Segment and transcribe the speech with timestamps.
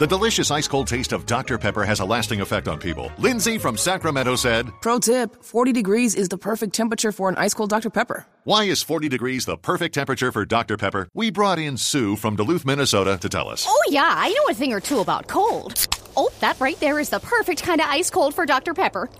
[0.00, 1.58] The delicious ice cold taste of Dr.
[1.58, 3.12] Pepper has a lasting effect on people.
[3.18, 7.52] Lindsay from Sacramento said, Pro tip 40 degrees is the perfect temperature for an ice
[7.52, 7.90] cold Dr.
[7.90, 8.24] Pepper.
[8.44, 10.78] Why is 40 degrees the perfect temperature for Dr.
[10.78, 11.06] Pepper?
[11.12, 13.66] We brought in Sue from Duluth, Minnesota to tell us.
[13.68, 15.86] Oh, yeah, I know a thing or two about cold.
[16.16, 18.72] Oh, that right there is the perfect kind of ice cold for Dr.
[18.72, 19.10] Pepper.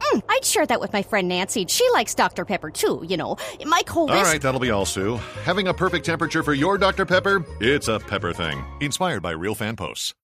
[0.00, 1.66] Mm, I'd share that with my friend Nancy.
[1.68, 2.46] She likes Dr.
[2.46, 3.36] Pepper too, you know.
[3.66, 4.22] My cold All is.
[4.22, 5.16] right, that'll be all, Sue.
[5.44, 7.04] Having a perfect temperature for your Dr.
[7.04, 7.44] Pepper?
[7.60, 8.64] It's a pepper thing.
[8.80, 10.14] Inspired by real fan posts.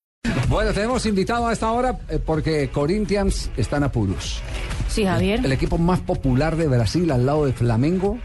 [0.48, 4.40] Bueno, tenemos invitado a esta hora eh, porque Corinthians están apuros.
[4.88, 5.44] Sí, Javier.
[5.44, 8.18] El equipo más popular de Brasil al lado de Flamengo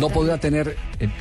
[0.00, 0.76] no podrá tener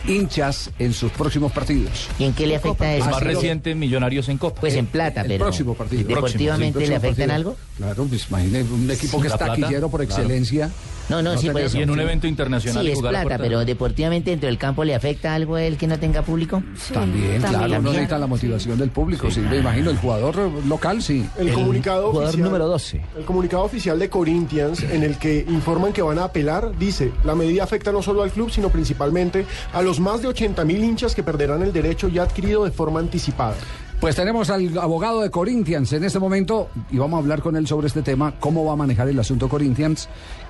[0.07, 2.07] hinchas en sus próximos partidos.
[2.19, 3.09] ¿Y en qué le afecta eso?
[3.09, 4.61] Más reciente, Millonarios en Copa.
[4.61, 5.45] Pues en plata, El pero.
[5.45, 6.07] próximo partido.
[6.07, 7.35] ¿Deportivamente El le afectan partido.
[7.35, 7.57] algo?
[7.77, 10.21] Claro, pues imagine un equipo Sí, que es taquillero por claro.
[10.21, 10.69] excelencia.
[11.07, 11.77] No, no, sí, por tendría eso.
[11.77, 12.83] Y en un evento internacional.
[12.83, 15.85] Sí, es jugar plata, pero deportivamente dentro del campo le afecta algo a él que
[15.85, 16.63] no tenga público.
[16.91, 19.29] También, claro, no necesita la motivación del público.
[19.29, 20.35] Sí, me imagino, el jugador
[20.67, 21.23] local, sí.
[21.37, 23.01] El, comunicado jugador oficial, número 12.
[23.19, 27.35] El comunicado oficial de Corinthians, en el que informan que van a apelar, dice: la
[27.35, 31.15] medida afecta no solo al club, sino principalmente a los más de 80 mil hinchas
[31.15, 33.55] que perderán el derecho ya adquirido de forma anticipada.
[33.99, 37.65] Pues tenemos al abogado de Corinthians en este momento y vamos a hablar con él
[37.65, 40.09] sobre este tema, cómo va a manejar el asunto Corinthians,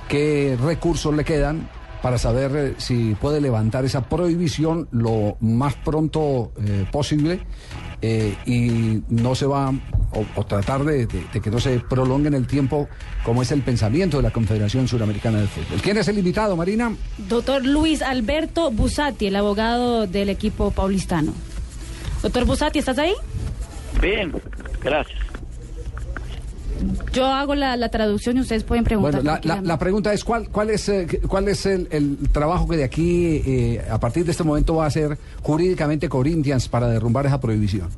[0.09, 1.69] qué recursos le quedan
[2.01, 7.41] para saber eh, si puede levantar esa prohibición lo más pronto eh, posible
[8.01, 9.69] eh, y no se va
[10.11, 12.87] o, o tratar de, de- de que no se prolongue en el tiempo
[13.23, 15.81] como es el pensamiento de la Confederación Suramericana de Fútbol.
[15.81, 16.95] ¿Quién es el invitado, Marina?
[17.17, 21.33] Doctor Luis Alberto Busati, el abogado del equipo paulistano.
[22.21, 23.13] Doctor Busati, ¿estás ahí?
[24.01, 24.31] Bien,
[24.83, 25.19] gracias.
[27.13, 29.21] Yo hago la, la traducción y ustedes pueden preguntar.
[29.23, 32.67] Bueno, la, la- la pregunta es cuál, cuál es, eh, cuál es el, el trabajo
[32.67, 36.87] que de aquí, eh, a partir de este momento, va a hacer jurídicamente Corinthians para
[36.87, 37.89] derrumbar esa prohibición.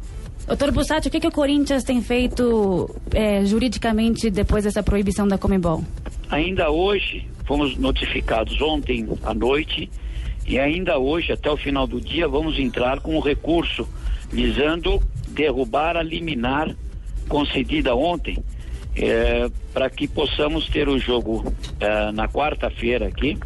[0.48, 5.38] Doutor Busati, o que, que o Corinthians tem feito eh, juridicamente depois dessa proibição da
[5.38, 5.84] Comebol?
[6.30, 9.90] Ainda hoje, fomos notificados ontem à noite,
[10.48, 13.86] e ainda hoje, até o final do dia, vamos entrar com um recurso
[14.32, 16.74] visando derrubar a liminar
[17.28, 18.38] concedida ontem,
[19.74, 23.38] para que possamos ter o jogo eh, na quarta-feira aqui,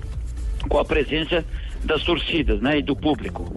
[0.70, 1.44] com a presença
[1.84, 3.52] das torcidas né, e do público.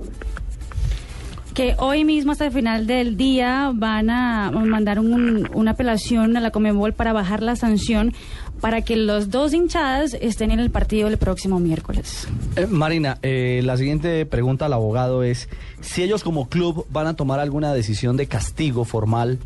[1.55, 6.41] Que hoy mismo hasta el final del día van a mandar un- una apelación a
[6.41, 8.13] la Comebol para bajar la sanción
[8.61, 12.27] para que los dos hinchadas estén en el partido el próximo miércoles.
[12.57, 15.49] Eh, Marina, eh, la siguiente pregunta al abogado es
[15.81, 19.39] si ellos como club van a tomar alguna decisión de castigo formal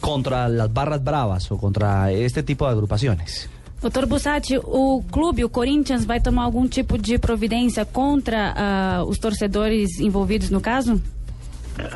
[0.00, 3.48] contra las barras bravas o contra este tipo de agrupaciones.
[3.80, 9.18] Doutor Bussati, o clube, o Corinthians, vai tomar algum tipo de providência contra ah, os
[9.18, 11.00] torcedores envolvidos no caso?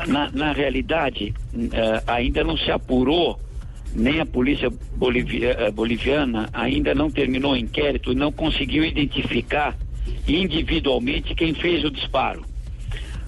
[0.07, 3.39] Na, na realidade, eh, ainda não se apurou,
[3.93, 9.75] nem a polícia bolivia- eh, boliviana ainda não terminou o inquérito e não conseguiu identificar
[10.27, 12.43] individualmente quem fez o disparo.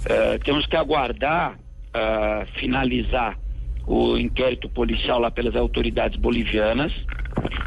[0.06, 1.59] Eh, temos que aguardar
[1.94, 3.38] ah, finalizar
[3.88, 6.92] o inquérito policial lá pelas autoridades bolivianas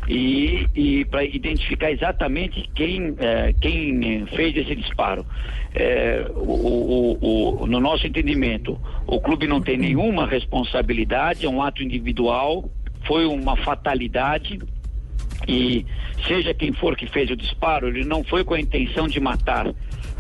[0.07, 5.25] e, e para identificar exatamente quem, eh, quem fez esse disparo.
[5.75, 11.63] Eh, o- o- o- no nosso entendimento, o clube não tem nenhuma responsabilidade, é um
[11.63, 12.69] ato individual,
[13.07, 14.61] foi uma fatalidade
[15.49, 15.87] e
[16.29, 19.73] seja quem for que fez o disparo, ele não foi com a intenção de matar.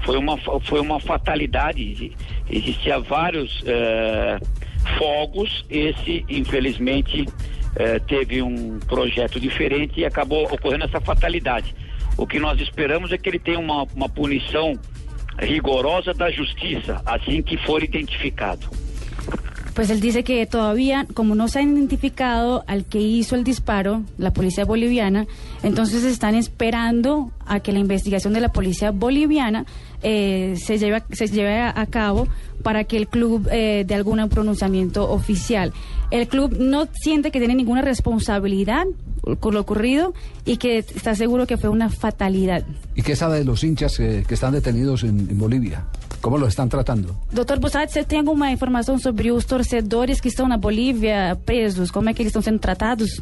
[0.03, 1.83] Foi uma, foi uma fatalidade.
[1.83, 2.13] Exi-
[2.49, 4.39] Existia vários eh,
[4.99, 5.65] fogos.
[5.69, 7.27] Esse, infelizmente,
[7.77, 11.75] eh, teve um projeto diferente e acabou ocorrendo essa fatalidade.
[12.17, 14.79] O que nós esperamos é que ele tenha uma, uma punição
[15.39, 18.69] rigorosa da justiça, assim que for identificado.
[19.81, 24.03] Pues él dice que todavía, como no se ha identificado al que hizo el disparo,
[24.19, 25.27] la policía boliviana,
[25.63, 29.65] entonces están esperando a que la investigación de la policía boliviana
[30.03, 32.29] eh, se, lleve, se lleve a, cabo
[32.63, 35.73] para que el club eh, dé algún pronunciamiento oficial.
[36.11, 38.85] El club no siente que tiene ninguna responsabilidad
[39.39, 40.13] con lo ocurrido
[40.45, 42.67] y que está seguro que fue una fatalidad.
[42.97, 45.87] ¿Y qué sabe de los hinchas eh, que están detenidos en, en Bolivia?
[46.21, 47.17] ¿Cómo los están tratando?
[47.33, 51.91] Doutor Bussati, você tem alguma informação sobre os torcedores que estão na Bolívia presos?
[51.91, 53.21] Como é que eles estão sendo tratados?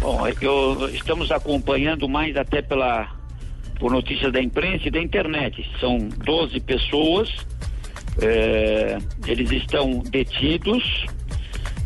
[0.00, 3.08] Bom, eu, estamos acompanhando mais até pela
[3.80, 5.68] por notícias da imprensa e da internet.
[5.80, 7.28] São 12 pessoas,
[8.22, 11.06] eh, eles estão detidos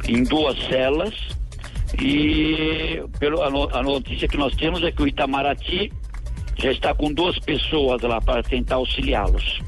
[0.06, 1.14] em duas celas
[2.00, 5.90] e pelo, a, a notícia que nós temos é que o Itamaraty
[6.56, 9.60] já está com duas pessoas lá para tentar auxiliá-los.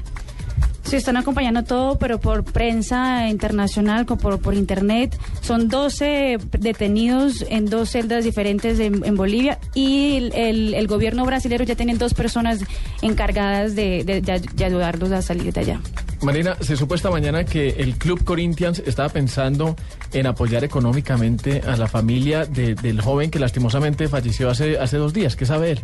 [0.91, 5.17] Sí, están acompañando todo, pero por prensa internacional, por, por internet.
[5.39, 11.95] Son 12 detenidos en dos celdas diferentes en, Bolivia y el, gobierno brasileño ya tiene
[11.95, 12.59] dos personas
[13.01, 15.79] encargadas de- de ayudarlos a salir de allá.
[16.21, 19.75] Marina, se supo esta mañana que el Club Corinthians estaba pensando
[20.13, 25.13] en apoyar económicamente a la familia de- del joven que lastimosamente falleció hace, hace dos
[25.13, 25.35] días.
[25.37, 25.79] ¿Qué sabe él?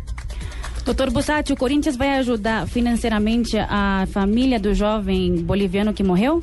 [0.88, 6.42] Doutor Bussati, o Corinthians vai ajudar financeiramente a família do jovem boliviano que morreu?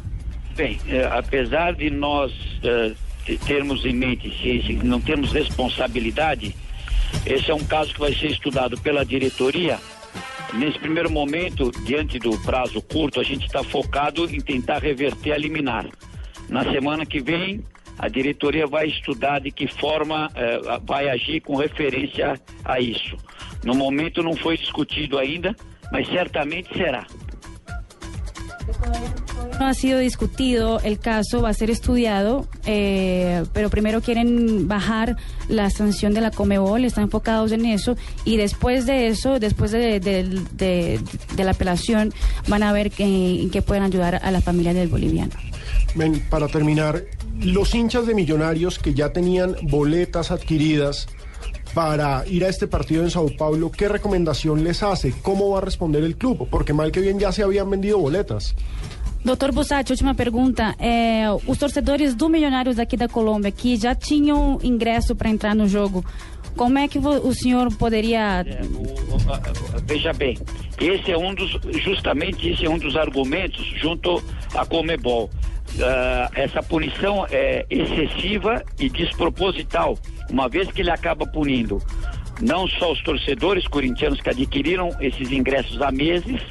[0.55, 2.31] Bem, eh, apesar de nós
[2.63, 2.91] eh,
[3.25, 6.55] te- termos em mente, se não termos responsabilidade,
[7.25, 9.79] esse é um caso que vai ser estudado pela diretoria.
[10.53, 15.37] Nesse primeiro momento, diante do prazo curto, a gente está focado em tentar reverter a
[15.39, 15.87] liminar.
[16.47, 17.63] Na semana que vem,
[17.97, 23.17] a diretoria vai estudar de que forma eh, vai agir com referência a isso.
[23.65, 25.55] No momento não foi discutido ainda,
[25.91, 27.05] mas certamente será.
[29.59, 35.15] No ha sido discutido, el caso va a ser estudiado, eh, pero primero quieren bajar
[35.47, 37.95] la sanción de la Comebol, están enfocados en eso,
[38.25, 40.99] y después de eso, después de, de- de-
[41.35, 42.13] de la apelación,
[42.47, 43.03] van a ver que-
[43.43, 45.31] en qué pueden ayudar a la familia del boliviano.
[45.95, 47.03] Ven, para terminar,
[47.39, 51.07] los hinchas de Millonarios que ya tenían boletas adquiridas
[51.75, 55.13] para ir a este partido en Sao Paulo, ¿qué recomendación les hace?
[55.21, 56.47] ¿Cómo va a responder el club?
[56.49, 58.55] Porque mal que bien ya se habían vendido boletas.
[59.25, 60.75] Doutor Bussati, última pergunta.
[60.79, 65.67] É, os torcedores do Milionários aqui da Colômbia, que já tinham ingresso para entrar no
[65.67, 66.05] jogo,
[66.55, 68.61] como é que o senhor poderia É,
[69.85, 70.37] veja bem,
[70.79, 74.23] esse é um dos, justamente esse é um dos argumentos junto
[74.53, 75.29] à Comebol.
[75.81, 79.97] Ah, essa punição é excessiva e desproposital,
[80.29, 81.81] uma vez que ele acaba punindo
[82.41, 86.41] não só os torcedores corintianos que adquiriram esses ingressos há meses,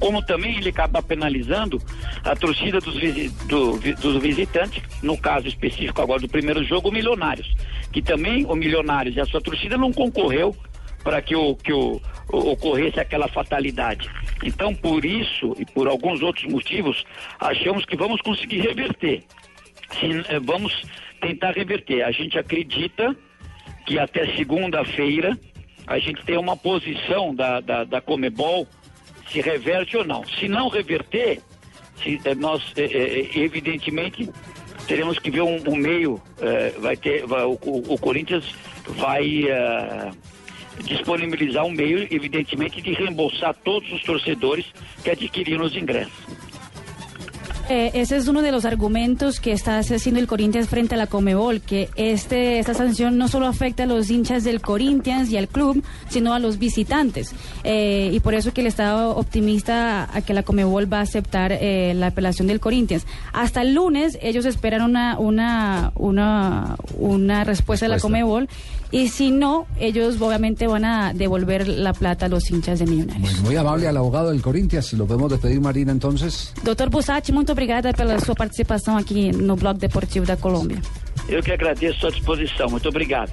[0.00, 1.80] como também ele acaba penalizando
[2.24, 6.92] a torcida dos, visi- do- dos visitantes, no caso específico agora do primeiro jogo, o
[6.92, 7.50] Milionários,
[7.92, 10.54] que também o Milionários e a sua torcida não concorreu
[11.02, 12.00] para que, o, que o,
[12.32, 14.10] o- ocorresse aquela fatalidade.
[14.42, 17.04] Então, por isso e por alguns outros motivos,
[17.40, 19.22] achamos que vamos conseguir reverter.
[20.00, 20.72] Sim, eh, vamos
[21.20, 22.02] tentar reverter.
[22.02, 23.16] A gente acredita
[23.86, 25.38] que até segunda-feira
[25.86, 28.66] a gente tem uma posição da, da, da Comebol
[29.30, 30.24] se reverte ou não.
[30.26, 31.40] Se não reverter,
[32.02, 32.84] se, eh, nós eh,
[33.34, 34.28] eh, evidentemente
[34.86, 36.20] teremos que ver um, um meio,
[36.78, 38.44] vai ter, vai- o, o- Corinthians
[38.86, 39.44] vai
[40.84, 44.66] disponibilizar um meio, evidentemente, de reembolsar todos os torcedores
[45.02, 46.12] que adquiriram os ingressos.
[47.68, 51.08] Eh, ese es uno de los argumentos que está haciendo el Corinthians frente a la
[51.08, 55.48] Comebol, que este, esta sanción no solo afecta a los hinchas del Corinthians y al
[55.48, 57.34] club, sino a los visitantes.
[57.64, 61.50] Eh, y por eso que el Estado optimista a que la Comebol va a aceptar
[61.52, 63.04] eh, la apelación del Corinthians.
[63.32, 67.96] Hasta el lunes ellos esperan una, una, una, una respuesta de la.
[68.06, 68.48] Comebol
[68.90, 73.40] y si no, ellos obviamente van a devolver la plata a los hinchas de Millonarios.
[73.40, 74.92] Muy amable al abogado del Corinthians.
[74.94, 76.52] Lo podemos despedir, Marina, entonces.
[76.62, 80.80] Doutor Bussati, muito obrigada pela sua participação aqui no Blog Deportivo da Colômbia.
[81.28, 82.68] Eu que agradeço a sua disposição.
[82.68, 83.32] Muito obrigado.